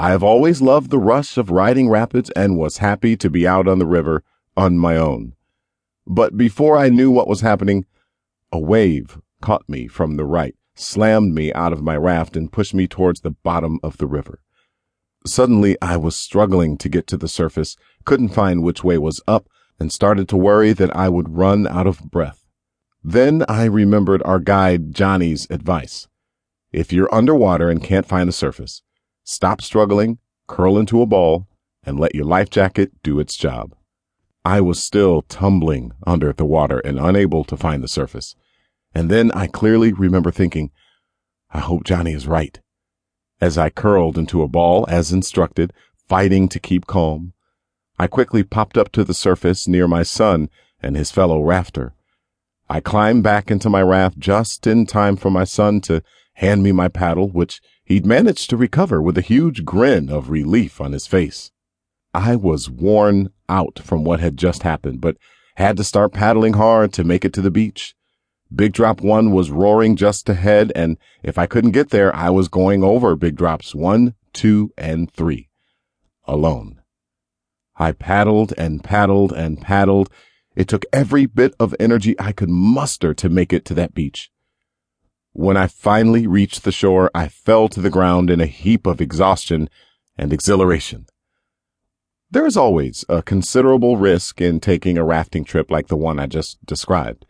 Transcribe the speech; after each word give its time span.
I 0.00 0.12
have 0.12 0.22
always 0.22 0.62
loved 0.62 0.88
the 0.88 0.98
rush 0.98 1.36
of 1.36 1.50
riding 1.50 1.90
rapids 1.90 2.30
and 2.30 2.56
was 2.56 2.78
happy 2.78 3.18
to 3.18 3.28
be 3.28 3.46
out 3.46 3.68
on 3.68 3.78
the 3.78 3.84
river 3.84 4.24
on 4.56 4.78
my 4.78 4.96
own. 4.96 5.34
But 6.06 6.38
before 6.38 6.78
I 6.78 6.88
knew 6.88 7.10
what 7.10 7.28
was 7.28 7.42
happening, 7.42 7.84
a 8.50 8.58
wave 8.58 9.20
caught 9.42 9.68
me 9.68 9.88
from 9.88 10.16
the 10.16 10.24
right, 10.24 10.54
slammed 10.74 11.34
me 11.34 11.52
out 11.52 11.74
of 11.74 11.82
my 11.82 11.98
raft, 11.98 12.34
and 12.34 12.50
pushed 12.50 12.72
me 12.72 12.86
towards 12.86 13.20
the 13.20 13.32
bottom 13.32 13.78
of 13.82 13.98
the 13.98 14.06
river. 14.06 14.40
Suddenly, 15.26 15.76
I 15.82 15.98
was 15.98 16.16
struggling 16.16 16.78
to 16.78 16.88
get 16.88 17.06
to 17.08 17.18
the 17.18 17.28
surface, 17.28 17.76
couldn't 18.06 18.30
find 18.30 18.62
which 18.62 18.82
way 18.82 18.96
was 18.96 19.20
up, 19.28 19.50
and 19.78 19.92
started 19.92 20.30
to 20.30 20.36
worry 20.38 20.72
that 20.72 20.96
I 20.96 21.10
would 21.10 21.36
run 21.36 21.66
out 21.66 21.86
of 21.86 22.10
breath. 22.10 22.46
Then 23.04 23.44
I 23.50 23.64
remembered 23.66 24.22
our 24.24 24.38
guide 24.38 24.94
Johnny's 24.94 25.46
advice. 25.50 26.08
If 26.72 26.90
you're 26.90 27.14
underwater 27.14 27.68
and 27.68 27.84
can't 27.84 28.08
find 28.08 28.30
the 28.30 28.32
surface, 28.32 28.80
stop 29.24 29.62
struggling, 29.62 30.18
curl 30.46 30.78
into 30.78 31.02
a 31.02 31.06
ball, 31.06 31.46
and 31.82 31.98
let 31.98 32.14
your 32.14 32.24
life 32.24 32.50
jacket 32.50 32.92
do 33.02 33.20
its 33.20 33.36
job. 33.36 33.74
I 34.44 34.60
was 34.60 34.82
still 34.82 35.22
tumbling 35.22 35.92
under 36.06 36.32
the 36.32 36.44
water 36.44 36.78
and 36.78 36.98
unable 36.98 37.44
to 37.44 37.56
find 37.56 37.82
the 37.82 37.88
surface. 37.88 38.34
And 38.94 39.10
then 39.10 39.30
I 39.32 39.46
clearly 39.46 39.92
remember 39.92 40.30
thinking, 40.30 40.70
I 41.50 41.58
hope 41.60 41.84
Johnny 41.84 42.12
is 42.12 42.26
right. 42.26 42.58
As 43.40 43.56
I 43.58 43.70
curled 43.70 44.18
into 44.18 44.42
a 44.42 44.48
ball 44.48 44.86
as 44.88 45.12
instructed, 45.12 45.72
fighting 46.08 46.48
to 46.48 46.58
keep 46.58 46.86
calm, 46.86 47.32
I 47.98 48.06
quickly 48.06 48.42
popped 48.42 48.78
up 48.78 48.92
to 48.92 49.04
the 49.04 49.14
surface 49.14 49.68
near 49.68 49.86
my 49.86 50.02
son 50.02 50.48
and 50.82 50.96
his 50.96 51.10
fellow 51.10 51.42
rafter. 51.42 51.94
I 52.68 52.80
climbed 52.80 53.22
back 53.22 53.50
into 53.50 53.68
my 53.68 53.82
raft 53.82 54.18
just 54.18 54.66
in 54.66 54.86
time 54.86 55.16
for 55.16 55.30
my 55.30 55.44
son 55.44 55.80
to 55.82 56.02
hand 56.40 56.62
me 56.62 56.72
my 56.72 56.88
paddle, 56.88 57.28
which 57.28 57.60
he'd 57.84 58.06
managed 58.06 58.48
to 58.48 58.56
recover 58.56 59.02
with 59.02 59.18
a 59.18 59.22
huge 59.22 59.62
grin 59.62 60.08
of 60.08 60.30
relief 60.30 60.80
on 60.80 60.92
his 60.92 61.06
face. 61.06 61.52
I 62.14 62.34
was 62.34 62.70
worn 62.70 63.28
out 63.46 63.78
from 63.78 64.04
what 64.04 64.20
had 64.20 64.38
just 64.38 64.62
happened, 64.62 65.02
but 65.02 65.18
had 65.56 65.76
to 65.76 65.84
start 65.84 66.14
paddling 66.14 66.54
hard 66.54 66.94
to 66.94 67.04
make 67.04 67.26
it 67.26 67.34
to 67.34 67.42
the 67.42 67.50
beach. 67.50 67.94
Big 68.52 68.72
Drop 68.72 69.02
1 69.02 69.32
was 69.32 69.50
roaring 69.50 69.96
just 69.96 70.30
ahead, 70.30 70.72
and 70.74 70.96
if 71.22 71.36
I 71.36 71.46
couldn't 71.46 71.72
get 71.72 71.90
there, 71.90 72.14
I 72.16 72.30
was 72.30 72.48
going 72.48 72.82
over 72.82 73.14
Big 73.16 73.36
Drops 73.36 73.74
1, 73.74 74.14
2, 74.32 74.72
and 74.78 75.12
3. 75.12 75.46
Alone. 76.24 76.80
I 77.76 77.92
paddled 77.92 78.54
and 78.56 78.82
paddled 78.82 79.34
and 79.34 79.60
paddled. 79.60 80.08
It 80.56 80.68
took 80.68 80.86
every 80.90 81.26
bit 81.26 81.54
of 81.60 81.74
energy 81.78 82.18
I 82.18 82.32
could 82.32 82.48
muster 82.48 83.12
to 83.12 83.28
make 83.28 83.52
it 83.52 83.66
to 83.66 83.74
that 83.74 83.92
beach. 83.92 84.30
When 85.32 85.56
I 85.56 85.68
finally 85.68 86.26
reached 86.26 86.64
the 86.64 86.72
shore, 86.72 87.10
I 87.14 87.28
fell 87.28 87.68
to 87.68 87.80
the 87.80 87.90
ground 87.90 88.30
in 88.30 88.40
a 88.40 88.46
heap 88.46 88.86
of 88.86 89.00
exhaustion 89.00 89.70
and 90.18 90.32
exhilaration. 90.32 91.06
There 92.30 92.46
is 92.46 92.56
always 92.56 93.04
a 93.08 93.22
considerable 93.22 93.96
risk 93.96 94.40
in 94.40 94.60
taking 94.60 94.98
a 94.98 95.04
rafting 95.04 95.44
trip 95.44 95.70
like 95.70 95.88
the 95.88 95.96
one 95.96 96.18
I 96.18 96.26
just 96.26 96.64
described. 96.64 97.26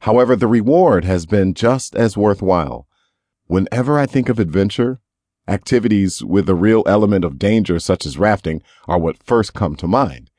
However, 0.00 0.34
the 0.34 0.48
reward 0.48 1.04
has 1.04 1.26
been 1.26 1.54
just 1.54 1.94
as 1.94 2.16
worthwhile. 2.16 2.86
Whenever 3.46 3.98
I 3.98 4.06
think 4.06 4.28
of 4.28 4.38
adventure, 4.38 5.00
activities 5.46 6.24
with 6.24 6.48
a 6.48 6.54
real 6.54 6.82
element 6.86 7.24
of 7.24 7.38
danger 7.38 7.78
such 7.78 8.06
as 8.06 8.18
rafting 8.18 8.62
are 8.88 8.98
what 8.98 9.22
first 9.22 9.54
come 9.54 9.76
to 9.76 9.86
mind. 9.86 10.30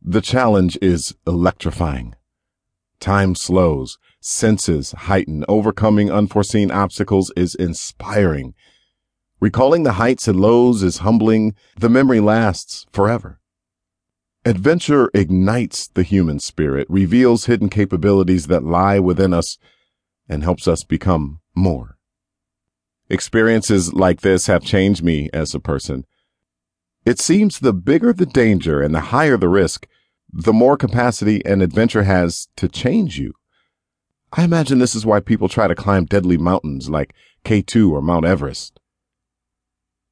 The 0.00 0.20
challenge 0.20 0.76
is 0.82 1.14
electrifying. 1.26 2.14
Time 3.02 3.34
slows, 3.34 3.98
senses 4.20 4.92
heighten, 4.92 5.44
overcoming 5.48 6.10
unforeseen 6.10 6.70
obstacles 6.70 7.30
is 7.36 7.54
inspiring 7.54 8.54
Recalling 9.42 9.82
the 9.82 9.94
heights 9.94 10.28
and 10.28 10.38
lows 10.38 10.84
is 10.84 10.98
humbling. 10.98 11.56
The 11.76 11.88
memory 11.88 12.20
lasts 12.20 12.86
forever. 12.92 13.40
Adventure 14.44 15.10
ignites 15.14 15.88
the 15.88 16.04
human 16.04 16.38
spirit, 16.38 16.86
reveals 16.88 17.46
hidden 17.46 17.68
capabilities 17.68 18.46
that 18.46 18.62
lie 18.62 19.00
within 19.00 19.34
us, 19.34 19.58
and 20.28 20.44
helps 20.44 20.68
us 20.68 20.84
become 20.84 21.40
more. 21.56 21.98
Experiences 23.10 23.92
like 23.92 24.20
this 24.20 24.46
have 24.46 24.62
changed 24.62 25.02
me 25.02 25.28
as 25.32 25.56
a 25.56 25.60
person. 25.60 26.06
It 27.04 27.18
seems 27.18 27.58
the 27.58 27.72
bigger 27.72 28.12
the 28.12 28.26
danger 28.26 28.80
and 28.80 28.94
the 28.94 29.10
higher 29.10 29.36
the 29.36 29.48
risk, 29.48 29.88
the 30.32 30.52
more 30.52 30.76
capacity 30.76 31.44
an 31.44 31.60
adventure 31.60 32.04
has 32.04 32.48
to 32.56 32.68
change 32.68 33.18
you. 33.18 33.34
I 34.32 34.44
imagine 34.44 34.78
this 34.78 34.94
is 34.94 35.04
why 35.04 35.20
people 35.20 35.48
try 35.48 35.68
to 35.68 35.74
climb 35.74 36.06
deadly 36.06 36.38
mountains 36.38 36.88
like 36.88 37.12
K2 37.44 37.90
or 37.90 38.00
Mount 38.00 38.24
Everest. 38.24 38.80